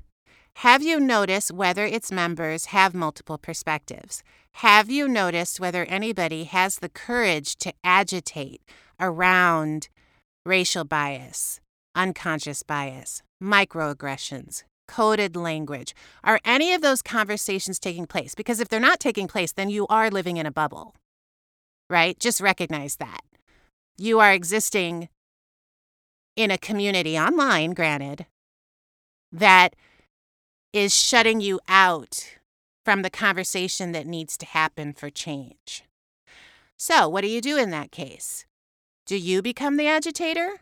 have 0.57 0.83
you 0.83 1.01
noticed 1.01 1.53
whether 1.53 1.85
its 1.85 2.13
members 2.13 2.67
have 2.67 2.95
multiple 2.95 3.39
perspectives? 3.39 4.23
Have 4.57 4.91
you 4.91 5.09
noticed 5.09 5.61
whether 5.61 5.85
anybody 5.87 6.45
has 6.45 6.77
the 6.77 6.89
courage 6.89 7.57
to 7.57 7.73
agitate 7.83 8.63
around 9.01 9.89
racial 10.45 10.85
bias, 10.85 11.61
unconscious 11.95 12.63
bias, 12.63 13.23
microaggressions, 13.43 14.65
coded 14.87 15.35
language? 15.37 15.95
Are 16.23 16.41
any 16.45 16.75
of 16.75 16.83
those 16.83 17.03
conversations 17.03 17.79
taking 17.79 18.07
place? 18.07 18.35
Because 18.35 18.61
if 18.61 18.69
they're 18.69 18.79
not 18.79 19.01
taking 19.01 19.27
place, 19.27 19.53
then 19.53 19.71
you 19.71 19.87
are 19.89 20.11
living 20.11 20.37
in 20.37 20.47
a 20.47 20.53
bubble 20.53 20.95
right? 21.93 22.19
Just 22.19 22.41
recognize 22.41 22.97
that. 22.97 23.21
You 23.99 24.19
are 24.19 24.33
existing 24.33 25.11
in 26.35 26.51
a 26.51 26.57
community 26.57 27.19
online, 27.19 27.73
granted, 27.73 28.25
that 29.31 29.77
is 30.73 30.95
shutting 30.95 31.41
you 31.41 31.61
out 31.69 32.37
from 32.85 33.03
the 33.03 33.11
conversation 33.11 33.93
that 33.93 34.07
needs 34.07 34.37
to 34.39 34.47
happen 34.47 34.93
for 34.93 35.11
change. 35.11 35.85
So, 36.77 37.09
what 37.09 37.21
do 37.21 37.29
you 37.29 37.41
do 37.41 37.57
in 37.57 37.71
that 37.71 37.93
case? 37.93 38.45
Do 39.07 39.17
you 39.17 39.43
become 39.43 39.77
the 39.77 39.87
agitator? 39.87 40.61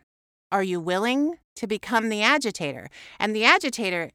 Are 0.52 0.62
you 0.62 0.80
willing 0.80 1.38
to 1.56 1.66
become 1.66 2.08
the 2.08 2.22
agitator? 2.22 2.88
And 3.18 3.34
the 3.34 3.44
agitator 3.44 4.10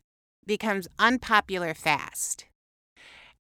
becomes 0.46 0.88
unpopular 1.00 1.74
fast. 1.74 2.46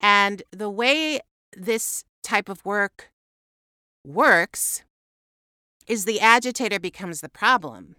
And 0.01 0.43
the 0.51 0.69
way 0.69 1.19
this 1.55 2.03
type 2.23 2.49
of 2.49 2.65
work 2.65 3.11
works 4.05 4.83
is 5.87 6.05
the 6.05 6.19
agitator 6.19 6.79
becomes 6.79 7.21
the 7.21 7.29
problem. 7.29 7.95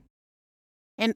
And 0.98 1.14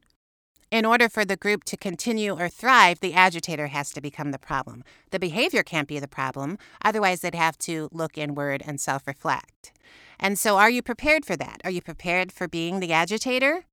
in 0.70 0.84
order 0.84 1.08
for 1.08 1.24
the 1.24 1.36
group 1.36 1.64
to 1.64 1.76
continue 1.76 2.38
or 2.38 2.48
thrive, 2.48 3.00
the 3.00 3.14
agitator 3.14 3.68
has 3.68 3.90
to 3.90 4.00
become 4.00 4.30
the 4.30 4.38
problem. 4.38 4.84
The 5.10 5.18
behavior 5.18 5.62
can't 5.62 5.88
be 5.88 5.98
the 5.98 6.08
problem, 6.08 6.58
otherwise, 6.84 7.20
they'd 7.20 7.34
have 7.34 7.58
to 7.58 7.88
look 7.92 8.16
inward 8.16 8.62
and 8.64 8.80
self 8.80 9.06
reflect. 9.06 9.72
And 10.18 10.38
so, 10.38 10.58
are 10.58 10.70
you 10.70 10.82
prepared 10.82 11.24
for 11.24 11.36
that? 11.36 11.60
Are 11.64 11.70
you 11.70 11.82
prepared 11.82 12.30
for 12.30 12.46
being 12.46 12.78
the 12.78 12.92
agitator? 12.92 13.64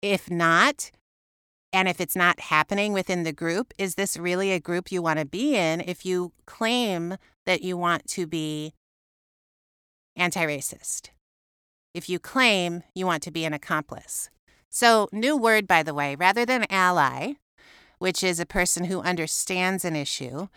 If 0.00 0.30
not, 0.30 0.90
and 1.72 1.88
if 1.88 2.00
it's 2.00 2.14
not 2.14 2.38
happening 2.38 2.92
within 2.92 3.24
the 3.24 3.32
group, 3.32 3.74
is 3.78 3.96
this 3.96 4.16
really 4.16 4.52
a 4.52 4.60
group 4.60 4.92
you 4.92 5.02
want 5.02 5.18
to 5.18 5.26
be 5.26 5.56
in 5.56 5.80
if 5.80 6.06
you 6.06 6.32
claim 6.46 7.16
that 7.46 7.62
you 7.62 7.76
want 7.76 8.06
to 8.08 8.26
be 8.26 8.74
anti 10.14 10.46
racist. 10.46 11.08
If 11.94 12.08
you 12.08 12.18
claim 12.18 12.82
you 12.94 13.06
want 13.06 13.22
to 13.24 13.30
be 13.30 13.44
an 13.44 13.52
accomplice. 13.52 14.30
So, 14.74 15.08
new 15.12 15.36
word, 15.36 15.68
by 15.68 15.84
the 15.84 15.94
way, 15.94 16.16
rather 16.16 16.44
than 16.44 16.66
ally, 16.68 17.34
which 18.00 18.24
is 18.24 18.40
a 18.40 18.44
person 18.44 18.86
who 18.86 19.02
understands 19.02 19.84
an 19.84 19.94
issue, 19.94 20.48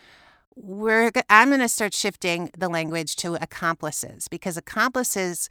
we're, 0.56 1.12
I'm 1.30 1.50
going 1.50 1.60
to 1.60 1.70
start 1.70 1.94
shifting 1.94 2.50
the 2.58 2.68
language 2.68 3.16
to 3.18 3.36
accomplices 3.36 4.28
because 4.28 4.58
accomplices 4.58 5.50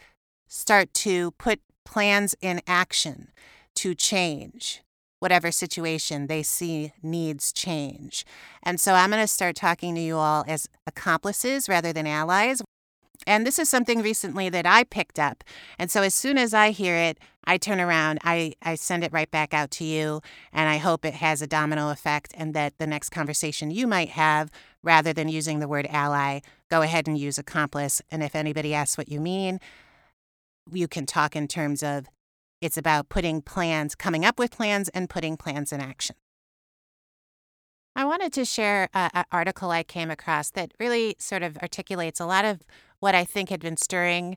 start 0.48 0.92
to 0.94 1.30
put 1.38 1.60
plans 1.84 2.34
in 2.40 2.60
action 2.66 3.28
to 3.76 3.94
change 3.94 4.82
whatever 5.20 5.52
situation 5.52 6.26
they 6.26 6.42
see 6.42 6.92
needs 7.04 7.52
change. 7.52 8.26
And 8.64 8.80
so 8.80 8.94
I'm 8.94 9.10
going 9.10 9.22
to 9.22 9.28
start 9.28 9.54
talking 9.54 9.94
to 9.94 10.00
you 10.00 10.16
all 10.16 10.44
as 10.48 10.68
accomplices 10.88 11.68
rather 11.68 11.92
than 11.92 12.08
allies. 12.08 12.62
And 13.26 13.46
this 13.46 13.58
is 13.58 13.68
something 13.68 14.02
recently 14.02 14.48
that 14.48 14.66
I 14.66 14.84
picked 14.84 15.18
up. 15.18 15.44
And 15.78 15.90
so 15.90 16.02
as 16.02 16.14
soon 16.14 16.38
as 16.38 16.54
I 16.54 16.70
hear 16.70 16.96
it, 16.96 17.18
I 17.44 17.58
turn 17.58 17.80
around, 17.80 18.18
I, 18.24 18.54
I 18.62 18.74
send 18.74 19.04
it 19.04 19.12
right 19.12 19.30
back 19.30 19.54
out 19.54 19.70
to 19.72 19.84
you, 19.84 20.20
and 20.52 20.68
I 20.68 20.78
hope 20.78 21.04
it 21.04 21.14
has 21.14 21.40
a 21.40 21.46
domino 21.46 21.90
effect 21.90 22.34
and 22.36 22.54
that 22.54 22.78
the 22.78 22.86
next 22.86 23.10
conversation 23.10 23.70
you 23.70 23.86
might 23.86 24.10
have, 24.10 24.50
rather 24.82 25.12
than 25.12 25.28
using 25.28 25.60
the 25.60 25.68
word 25.68 25.86
ally, 25.88 26.40
go 26.70 26.82
ahead 26.82 27.06
and 27.06 27.16
use 27.16 27.38
accomplice. 27.38 28.02
And 28.10 28.22
if 28.22 28.34
anybody 28.34 28.74
asks 28.74 28.98
what 28.98 29.08
you 29.08 29.20
mean, 29.20 29.60
you 30.72 30.88
can 30.88 31.06
talk 31.06 31.36
in 31.36 31.46
terms 31.46 31.82
of 31.84 32.06
it's 32.60 32.76
about 32.76 33.08
putting 33.08 33.42
plans, 33.42 33.94
coming 33.94 34.24
up 34.24 34.38
with 34.38 34.50
plans, 34.50 34.88
and 34.88 35.08
putting 35.08 35.36
plans 35.36 35.72
in 35.72 35.80
action. 35.80 36.16
I 37.94 38.04
wanted 38.04 38.32
to 38.34 38.44
share 38.44 38.88
an 38.92 39.24
article 39.32 39.70
I 39.70 39.82
came 39.82 40.10
across 40.10 40.50
that 40.50 40.72
really 40.78 41.16
sort 41.18 41.42
of 41.42 41.56
articulates 41.58 42.20
a 42.20 42.26
lot 42.26 42.44
of 42.44 42.60
what 43.00 43.14
I 43.14 43.24
think 43.24 43.50
had 43.50 43.60
been 43.60 43.76
stirring 43.76 44.36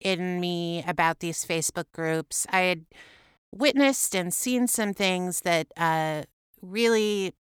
in 0.00 0.40
me 0.40 0.84
about 0.86 1.20
these 1.20 1.44
Facebook 1.44 1.86
groups. 1.92 2.46
I 2.50 2.60
had 2.60 2.84
witnessed 3.52 4.14
and 4.14 4.32
seen 4.34 4.66
some 4.66 4.92
things 4.94 5.40
that 5.40 5.68
uh, 5.76 6.22
really 6.60 7.34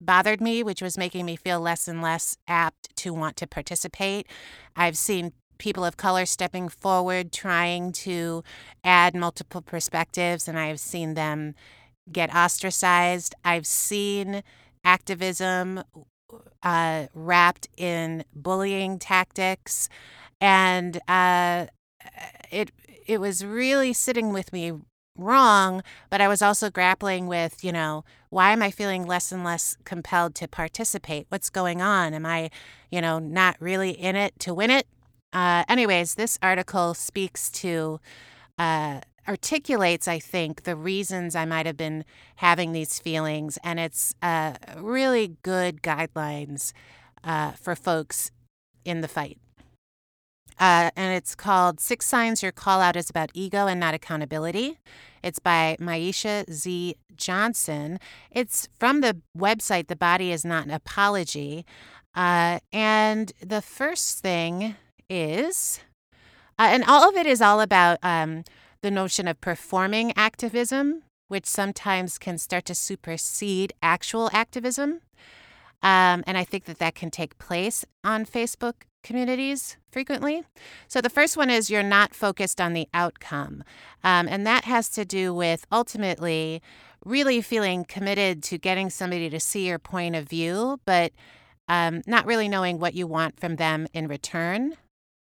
bothered 0.00 0.40
me, 0.40 0.62
which 0.62 0.82
was 0.82 0.98
making 0.98 1.26
me 1.26 1.36
feel 1.36 1.60
less 1.60 1.86
and 1.86 2.02
less 2.02 2.36
apt 2.48 2.94
to 2.96 3.12
want 3.12 3.36
to 3.36 3.46
participate. 3.46 4.26
I've 4.74 4.96
seen 4.96 5.32
people 5.58 5.84
of 5.84 5.96
color 5.96 6.26
stepping 6.26 6.68
forward, 6.68 7.32
trying 7.32 7.92
to 7.92 8.42
add 8.82 9.14
multiple 9.14 9.60
perspectives, 9.60 10.48
and 10.48 10.58
I've 10.58 10.80
seen 10.80 11.14
them 11.14 11.54
get 12.10 12.34
ostracized. 12.34 13.34
I've 13.44 13.66
seen 13.66 14.42
activism 14.84 15.84
uh, 16.62 17.06
wrapped 17.14 17.68
in 17.76 18.24
bullying 18.34 18.98
tactics, 18.98 19.88
and 20.40 21.00
uh, 21.08 21.66
it 22.50 22.70
it 23.06 23.20
was 23.20 23.44
really 23.44 23.92
sitting 23.92 24.32
with 24.32 24.52
me 24.52 24.72
wrong. 25.16 25.82
But 26.08 26.20
I 26.20 26.28
was 26.28 26.42
also 26.42 26.70
grappling 26.70 27.26
with, 27.26 27.64
you 27.64 27.72
know, 27.72 28.04
why 28.30 28.52
am 28.52 28.62
I 28.62 28.70
feeling 28.70 29.06
less 29.06 29.32
and 29.32 29.44
less 29.44 29.76
compelled 29.84 30.34
to 30.36 30.48
participate? 30.48 31.26
What's 31.28 31.50
going 31.50 31.82
on? 31.82 32.14
Am 32.14 32.24
I, 32.26 32.50
you 32.90 33.00
know, 33.00 33.18
not 33.18 33.56
really 33.60 33.90
in 33.90 34.16
it 34.16 34.38
to 34.40 34.54
win 34.54 34.70
it? 34.70 34.86
Uh, 35.32 35.64
anyways, 35.68 36.14
this 36.14 36.38
article 36.42 36.94
speaks 36.94 37.50
to, 37.50 38.00
uh, 38.58 39.00
articulates, 39.30 40.08
I 40.08 40.18
think, 40.18 40.64
the 40.64 40.74
reasons 40.74 41.36
I 41.36 41.44
might 41.44 41.64
have 41.64 41.76
been 41.76 42.04
having 42.36 42.72
these 42.72 42.98
feelings, 42.98 43.58
and 43.62 43.78
it's 43.78 44.12
uh, 44.20 44.54
really 44.76 45.36
good 45.42 45.82
guidelines 45.82 46.72
uh, 47.22 47.52
for 47.52 47.76
folks 47.76 48.32
in 48.84 49.02
the 49.02 49.08
fight. 49.08 49.38
Uh, 50.58 50.90
and 50.96 51.14
it's 51.14 51.36
called 51.36 51.78
Six 51.78 52.06
Signs 52.06 52.42
Your 52.42 52.50
Call 52.50 52.80
Out 52.80 52.96
is 52.96 53.08
About 53.08 53.30
Ego 53.32 53.68
and 53.68 53.78
Not 53.78 53.94
Accountability. 53.94 54.78
It's 55.22 55.38
by 55.38 55.76
Maisha 55.80 56.50
Z. 56.50 56.96
Johnson. 57.16 58.00
It's 58.32 58.68
from 58.78 59.00
the 59.00 59.16
website 59.38 59.86
The 59.86 59.96
Body 59.96 60.32
is 60.32 60.44
Not 60.44 60.64
an 60.64 60.72
Apology. 60.72 61.64
Uh, 62.16 62.58
and 62.72 63.32
the 63.40 63.62
first 63.62 64.18
thing 64.18 64.74
is, 65.08 65.80
uh, 66.58 66.68
and 66.72 66.84
all 66.84 67.08
of 67.08 67.14
it 67.14 67.26
is 67.26 67.40
all 67.40 67.60
about 67.60 67.98
um, 68.02 68.42
the 68.82 68.90
notion 68.90 69.28
of 69.28 69.40
performing 69.40 70.12
activism, 70.16 71.02
which 71.28 71.46
sometimes 71.46 72.18
can 72.18 72.38
start 72.38 72.64
to 72.66 72.74
supersede 72.74 73.72
actual 73.82 74.30
activism. 74.32 75.00
Um, 75.82 76.24
and 76.26 76.36
I 76.36 76.44
think 76.44 76.64
that 76.64 76.78
that 76.78 76.94
can 76.94 77.10
take 77.10 77.38
place 77.38 77.84
on 78.04 78.26
Facebook 78.26 78.82
communities 79.02 79.76
frequently. 79.90 80.42
So 80.88 81.00
the 81.00 81.08
first 81.08 81.36
one 81.36 81.48
is 81.50 81.70
you're 81.70 81.82
not 81.82 82.14
focused 82.14 82.60
on 82.60 82.74
the 82.74 82.86
outcome. 82.92 83.64
Um, 84.04 84.28
and 84.28 84.46
that 84.46 84.64
has 84.64 84.88
to 84.90 85.04
do 85.04 85.32
with 85.32 85.66
ultimately 85.72 86.60
really 87.04 87.40
feeling 87.40 87.84
committed 87.84 88.42
to 88.42 88.58
getting 88.58 88.90
somebody 88.90 89.30
to 89.30 89.40
see 89.40 89.66
your 89.66 89.78
point 89.78 90.16
of 90.16 90.28
view, 90.28 90.80
but 90.84 91.12
um, 91.68 92.02
not 92.06 92.26
really 92.26 92.48
knowing 92.48 92.78
what 92.78 92.94
you 92.94 93.06
want 93.06 93.40
from 93.40 93.56
them 93.56 93.86
in 93.94 94.06
return. 94.06 94.76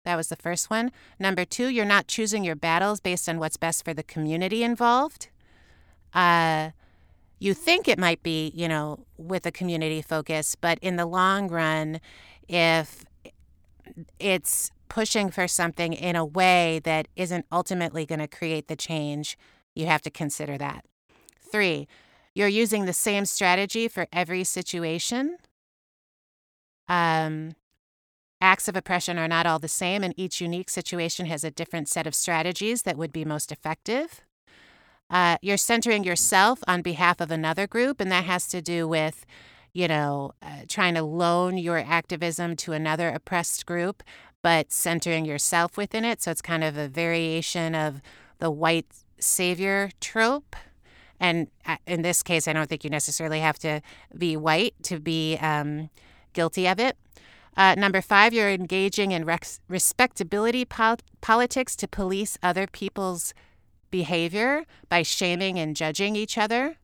That 0.04 0.16
was 0.16 0.28
the 0.28 0.36
first 0.36 0.70
one. 0.70 0.92
Number 1.18 1.44
two, 1.44 1.68
you're 1.68 1.84
not 1.84 2.08
choosing 2.08 2.44
your 2.44 2.56
battles 2.56 3.00
based 3.00 3.28
on 3.28 3.38
what's 3.38 3.56
best 3.56 3.84
for 3.84 3.94
the 3.94 4.02
community 4.02 4.62
involved. 4.62 5.28
Uh, 6.12 6.70
you 7.38 7.54
think 7.54 7.88
it 7.88 7.98
might 7.98 8.22
be, 8.22 8.52
you 8.54 8.68
know, 8.68 9.06
with 9.16 9.46
a 9.46 9.52
community 9.52 10.02
focus, 10.02 10.54
but 10.54 10.78
in 10.80 10.96
the 10.96 11.06
long 11.06 11.48
run, 11.48 12.00
if 12.48 13.04
it's 14.18 14.70
pushing 14.88 15.30
for 15.30 15.48
something 15.48 15.92
in 15.92 16.16
a 16.16 16.24
way 16.24 16.80
that 16.84 17.08
isn't 17.16 17.46
ultimately 17.50 18.06
going 18.06 18.20
to 18.20 18.28
create 18.28 18.68
the 18.68 18.76
change, 18.76 19.36
you 19.74 19.86
have 19.86 20.02
to 20.02 20.10
consider 20.10 20.56
that. 20.58 20.84
Three, 21.40 21.88
you're 22.34 22.48
using 22.48 22.84
the 22.84 22.92
same 22.92 23.24
strategy 23.24 23.88
for 23.88 24.06
every 24.12 24.44
situation. 24.44 25.36
Um, 26.88 27.54
acts 28.44 28.68
of 28.68 28.76
oppression 28.76 29.18
are 29.18 29.26
not 29.26 29.46
all 29.46 29.58
the 29.58 29.68
same, 29.68 30.04
and 30.04 30.14
each 30.16 30.40
unique 30.40 30.68
situation 30.68 31.26
has 31.26 31.44
a 31.44 31.50
different 31.50 31.88
set 31.88 32.06
of 32.06 32.14
strategies 32.14 32.82
that 32.82 32.98
would 32.98 33.12
be 33.12 33.24
most 33.24 33.50
effective. 33.50 34.20
Uh, 35.10 35.36
you're 35.40 35.56
centering 35.56 36.04
yourself 36.04 36.58
on 36.68 36.82
behalf 36.82 37.20
of 37.20 37.30
another 37.30 37.66
group, 37.66 38.00
and 38.00 38.12
that 38.12 38.24
has 38.24 38.46
to 38.48 38.60
do 38.60 38.86
with, 38.86 39.24
you 39.72 39.88
know, 39.88 40.32
uh, 40.42 40.62
trying 40.68 40.94
to 40.94 41.02
loan 41.02 41.56
your 41.56 41.78
activism 41.78 42.54
to 42.54 42.72
another 42.72 43.08
oppressed 43.08 43.64
group, 43.64 44.02
but 44.42 44.70
centering 44.70 45.24
yourself 45.24 45.76
within 45.76 46.04
it. 46.04 46.22
So 46.22 46.30
it's 46.30 46.42
kind 46.42 46.62
of 46.62 46.76
a 46.76 46.88
variation 46.88 47.74
of 47.74 48.02
the 48.40 48.50
white 48.50 48.86
savior 49.18 49.90
trope. 50.00 50.54
And 51.18 51.48
uh, 51.64 51.76
in 51.86 52.02
this 52.02 52.22
case, 52.22 52.46
I 52.46 52.52
don't 52.52 52.68
think 52.68 52.84
you 52.84 52.90
necessarily 52.90 53.40
have 53.40 53.58
to 53.60 53.80
be 54.16 54.36
white 54.36 54.74
to 54.84 55.00
be 55.00 55.38
um, 55.38 55.88
guilty 56.34 56.66
of 56.68 56.78
it. 56.78 56.96
Uh, 57.56 57.74
number 57.76 58.00
five, 58.00 58.32
you're 58.32 58.50
engaging 58.50 59.12
in 59.12 59.24
respectability 59.68 60.64
pol- 60.64 60.98
politics 61.20 61.76
to 61.76 61.86
police 61.86 62.36
other 62.42 62.66
people's 62.66 63.32
behavior 63.90 64.64
by 64.88 65.02
shaming 65.02 65.58
and 65.58 65.76
judging 65.76 66.16
each 66.16 66.36
other. 66.36 66.76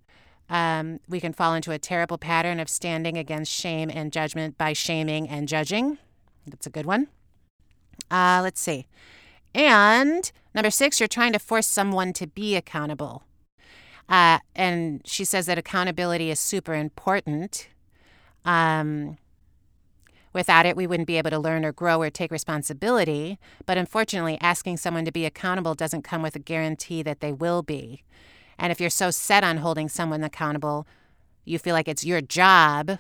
Um, 0.49 1.01
we 1.09 1.21
can 1.21 1.33
fall 1.33 1.55
into 1.55 1.73
a 1.73 1.79
terrible 1.79 2.19
pattern 2.19 2.61
of 2.61 2.69
standing 2.69 3.17
against 3.17 3.53
shame 3.53 3.91
and 3.93 4.13
judgment 4.13 4.59
by 4.59 4.73
shaming 4.73 5.29
and 5.29 5.49
judging. 5.49 5.99
That's 6.47 6.67
a 6.67 6.71
good 6.71 6.87
one. 6.87 7.09
Uh, 8.11 8.41
let's 8.43 8.61
see. 8.61 8.87
And 9.55 10.31
number 10.55 10.71
six, 10.71 11.01
you're 11.01 11.09
trying 11.09 11.33
to 11.33 11.39
force 11.39 11.67
someone 11.67 12.13
to 12.15 12.27
be 12.27 12.57
accountable. 12.57 13.25
Uh, 14.09 14.39
and 14.57 15.03
she 15.05 15.25
says 15.25 15.47
that 15.47 15.59
accountability 15.59 16.31
is 16.31 16.41
super 16.41 16.75
important. 16.75 17.69
Um, 18.45 19.19
Without 20.33 20.67
it, 20.67 20.77
we 20.77 20.87
wouldn't 20.87 21.07
be 21.07 21.19
able 21.19 21.31
to 21.31 21.39
learn 21.39 21.65
or 21.65 21.73
grow 21.73 22.01
or 22.01 22.11
take 22.11 22.31
responsibility. 22.31 23.39
But 23.67 23.79
unfortunately, 23.79 24.39
asking 24.41 24.77
someone 24.77 25.05
to 25.05 25.13
be 25.13 25.27
accountable 25.27 25.75
doesn't 25.75 26.03
come 26.03 26.23
with 26.23 26.37
a 26.37 26.41
guarantee 26.41 27.03
that 27.03 27.21
they 27.21 27.33
will 27.33 27.63
be. 27.63 28.05
And 28.59 28.71
if 28.71 28.81
you're 28.81 28.91
so 28.91 29.11
set 29.11 29.43
on 29.43 29.59
holding 29.59 29.89
someone 29.89 30.23
accountable, 30.23 30.87
you 31.45 31.59
feel 31.59 31.75
like 31.75 31.89
it's 31.89 32.05
your 32.05 32.21
job 32.21 32.99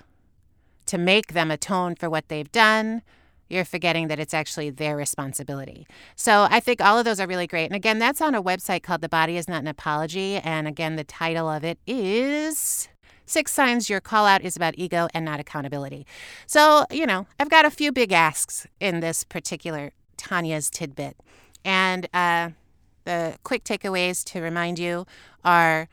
to 0.86 0.98
make 0.98 1.34
them 1.34 1.50
atone 1.50 1.94
for 1.94 2.10
what 2.10 2.28
they've 2.28 2.50
done. 2.50 3.02
You're 3.48 3.64
forgetting 3.64 4.08
that 4.08 4.18
it's 4.18 4.34
actually 4.34 4.70
their 4.70 4.96
responsibility. 4.96 5.86
So 6.16 6.46
I 6.50 6.60
think 6.60 6.80
all 6.80 6.98
of 6.98 7.04
those 7.04 7.20
are 7.20 7.26
really 7.26 7.46
great. 7.46 7.66
And 7.66 7.74
again, 7.74 7.98
that's 7.98 8.20
on 8.20 8.34
a 8.34 8.42
website 8.42 8.82
called 8.82 9.00
The 9.02 9.08
Body 9.08 9.36
is 9.36 9.48
Not 9.48 9.62
an 9.62 9.68
Apology. 9.68 10.36
And 10.36 10.66
again, 10.66 10.96
the 10.96 11.04
title 11.04 11.48
of 11.48 11.64
it 11.64 11.78
is 11.86 12.88
Six 13.30 13.52
signs 13.52 13.88
your 13.88 14.00
call 14.00 14.26
out 14.26 14.42
is 14.42 14.56
about 14.56 14.74
ego 14.76 15.06
and 15.14 15.24
not 15.24 15.38
accountability. 15.38 16.04
So, 16.48 16.84
you 16.90 17.06
know, 17.06 17.28
I've 17.38 17.48
got 17.48 17.64
a 17.64 17.70
few 17.70 17.92
big 17.92 18.10
asks 18.10 18.66
in 18.80 18.98
this 18.98 19.22
particular 19.22 19.92
Tania's 20.16 20.68
tidbit. 20.68 21.16
And 21.64 22.08
uh, 22.12 22.50
the 23.04 23.36
quick 23.44 23.62
takeaways 23.62 24.24
to 24.32 24.40
remind 24.40 24.80
you 24.80 25.06
are 25.44 25.88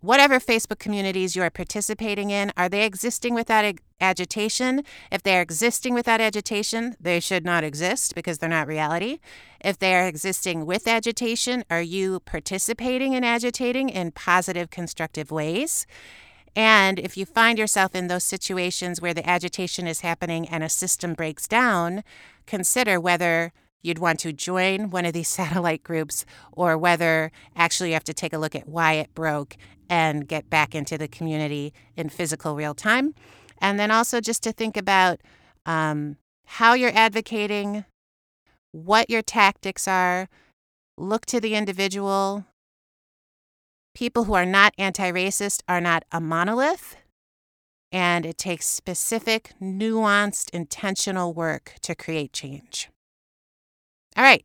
whatever 0.00 0.38
Facebook 0.38 0.78
communities 0.78 1.34
you 1.34 1.42
are 1.42 1.50
participating 1.50 2.30
in, 2.30 2.52
are 2.56 2.68
they 2.68 2.84
existing 2.84 3.34
without 3.34 3.64
ag- 3.64 3.82
agitation? 4.00 4.84
If 5.10 5.24
they 5.24 5.36
are 5.36 5.40
existing 5.40 5.94
without 5.94 6.20
agitation, 6.20 6.94
they 7.00 7.18
should 7.18 7.44
not 7.44 7.64
exist 7.64 8.14
because 8.14 8.38
they're 8.38 8.48
not 8.48 8.68
reality. 8.68 9.18
If 9.60 9.80
they 9.80 9.96
are 9.96 10.06
existing 10.06 10.64
with 10.64 10.86
agitation, 10.86 11.64
are 11.68 11.82
you 11.82 12.20
participating 12.20 13.14
in 13.14 13.24
agitating 13.24 13.88
in 13.88 14.12
positive, 14.12 14.70
constructive 14.70 15.32
ways? 15.32 15.88
And 16.56 16.98
if 16.98 17.18
you 17.18 17.26
find 17.26 17.58
yourself 17.58 17.94
in 17.94 18.06
those 18.06 18.24
situations 18.24 19.00
where 19.00 19.12
the 19.12 19.28
agitation 19.28 19.86
is 19.86 20.00
happening 20.00 20.48
and 20.48 20.64
a 20.64 20.70
system 20.70 21.12
breaks 21.12 21.46
down, 21.46 22.02
consider 22.46 22.98
whether 22.98 23.52
you'd 23.82 23.98
want 23.98 24.18
to 24.20 24.32
join 24.32 24.88
one 24.88 25.04
of 25.04 25.12
these 25.12 25.28
satellite 25.40 25.84
groups 25.84 26.24
or 26.50 26.78
whether 26.78 27.30
actually 27.54 27.90
you 27.90 27.94
have 27.94 28.04
to 28.04 28.14
take 28.14 28.32
a 28.32 28.38
look 28.38 28.54
at 28.54 28.66
why 28.66 28.94
it 28.94 29.14
broke 29.14 29.58
and 29.90 30.26
get 30.26 30.48
back 30.48 30.74
into 30.74 30.96
the 30.96 31.06
community 31.06 31.74
in 31.94 32.08
physical 32.08 32.56
real 32.56 32.74
time. 32.74 33.14
And 33.58 33.78
then 33.78 33.90
also 33.90 34.20
just 34.20 34.42
to 34.44 34.52
think 34.52 34.76
about 34.78 35.20
um, 35.66 36.16
how 36.46 36.72
you're 36.72 36.90
advocating, 36.94 37.84
what 38.72 39.10
your 39.10 39.22
tactics 39.22 39.86
are, 39.86 40.28
look 40.96 41.26
to 41.26 41.40
the 41.40 41.54
individual, 41.54 42.46
people 43.96 44.24
who 44.24 44.34
are 44.34 44.44
not 44.44 44.74
anti 44.76 45.10
racist 45.10 45.62
are 45.66 45.80
not 45.80 46.04
a 46.12 46.20
monolith, 46.20 46.96
and 47.90 48.26
it 48.26 48.36
takes 48.36 48.66
specific, 48.66 49.54
nuanced, 49.60 50.50
intentional 50.50 51.32
work 51.32 51.72
to 51.80 51.94
create 51.94 52.34
change. 52.34 52.90
All 54.14 54.22
right, 54.22 54.44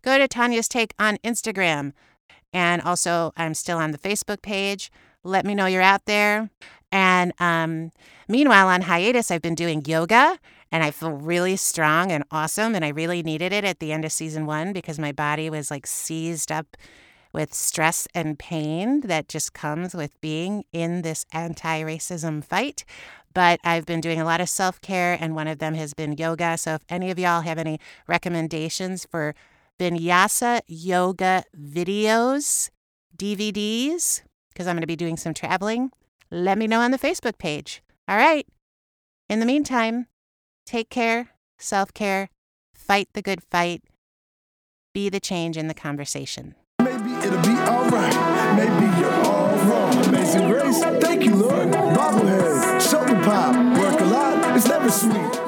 go 0.00 0.16
to 0.16 0.26
Tania's 0.26 0.68
Take 0.68 0.94
on 0.98 1.18
Instagram. 1.18 1.92
And 2.54 2.80
also, 2.80 3.34
I'm 3.36 3.52
still 3.52 3.76
on 3.76 3.90
the 3.90 3.98
Facebook 3.98 4.40
page. 4.40 4.90
Let 5.22 5.44
me 5.44 5.54
know 5.54 5.66
you're 5.66 5.82
out 5.82 6.06
there. 6.06 6.48
And 6.90 7.34
um, 7.38 7.92
meanwhile, 8.26 8.68
on 8.68 8.82
hiatus, 8.82 9.30
I've 9.30 9.42
been 9.42 9.54
doing 9.54 9.84
yoga 9.84 10.38
and 10.72 10.82
I 10.82 10.92
feel 10.92 11.12
really 11.12 11.56
strong 11.56 12.10
and 12.10 12.24
awesome. 12.30 12.74
And 12.74 12.86
I 12.86 12.88
really 12.88 13.22
needed 13.22 13.52
it 13.52 13.64
at 13.64 13.80
the 13.80 13.92
end 13.92 14.06
of 14.06 14.12
season 14.12 14.46
one 14.46 14.72
because 14.72 14.98
my 14.98 15.12
body 15.12 15.50
was 15.50 15.70
like 15.70 15.86
seized 15.86 16.50
up 16.50 16.74
with 17.32 17.54
stress 17.54 18.08
and 18.14 18.38
pain 18.38 19.00
that 19.02 19.28
just 19.28 19.52
comes 19.52 19.94
with 19.94 20.20
being 20.20 20.64
in 20.72 21.02
this 21.02 21.24
anti 21.32 21.82
racism 21.82 22.44
fight. 22.44 22.84
But 23.34 23.60
I've 23.62 23.86
been 23.86 24.00
doing 24.00 24.20
a 24.20 24.24
lot 24.24 24.40
of 24.40 24.48
self 24.48 24.80
care, 24.80 25.16
and 25.20 25.34
one 25.34 25.48
of 25.48 25.58
them 25.58 25.74
has 25.74 25.94
been 25.94 26.16
yoga. 26.16 26.56
So 26.58 26.74
if 26.74 26.84
any 26.88 27.10
of 27.10 27.18
y'all 27.18 27.42
have 27.42 27.58
any 27.58 27.78
recommendations 28.06 29.06
for 29.10 29.34
vinyasa 29.78 30.60
yoga 30.66 31.44
videos, 31.56 32.70
DVDs, 33.16 34.22
because 34.52 34.66
I'm 34.66 34.74
going 34.74 34.82
to 34.82 34.86
be 34.86 34.96
doing 34.96 35.16
some 35.16 35.34
traveling, 35.34 35.90
let 36.30 36.58
me 36.58 36.66
know 36.66 36.80
on 36.80 36.90
the 36.90 36.98
Facebook 36.98 37.38
page. 37.38 37.82
All 38.08 38.16
right. 38.16 38.46
In 39.28 39.40
the 39.40 39.46
meantime, 39.46 40.06
take 40.66 40.90
care, 40.90 41.30
self 41.58 41.92
care, 41.92 42.30
fight 42.74 43.08
the 43.12 43.22
good 43.22 43.42
fight, 43.42 43.82
be 44.94 45.08
the 45.08 45.20
change 45.20 45.56
in 45.56 45.68
the 45.68 45.74
conversation. 45.74 46.54
Maybe 48.58 48.86
you're 48.98 49.24
all 49.24 49.56
wrong. 49.68 50.04
Amazing 50.06 50.48
grace, 50.48 50.80
thank 51.00 51.24
you, 51.24 51.36
Lord. 51.36 51.68
Bobblehead, 51.70 52.80
shoulder 52.90 53.14
pop, 53.22 53.54
work 53.78 54.00
a 54.00 54.04
lot, 54.04 54.56
it's 54.56 54.66
never 54.66 54.90
sweet. 54.90 55.47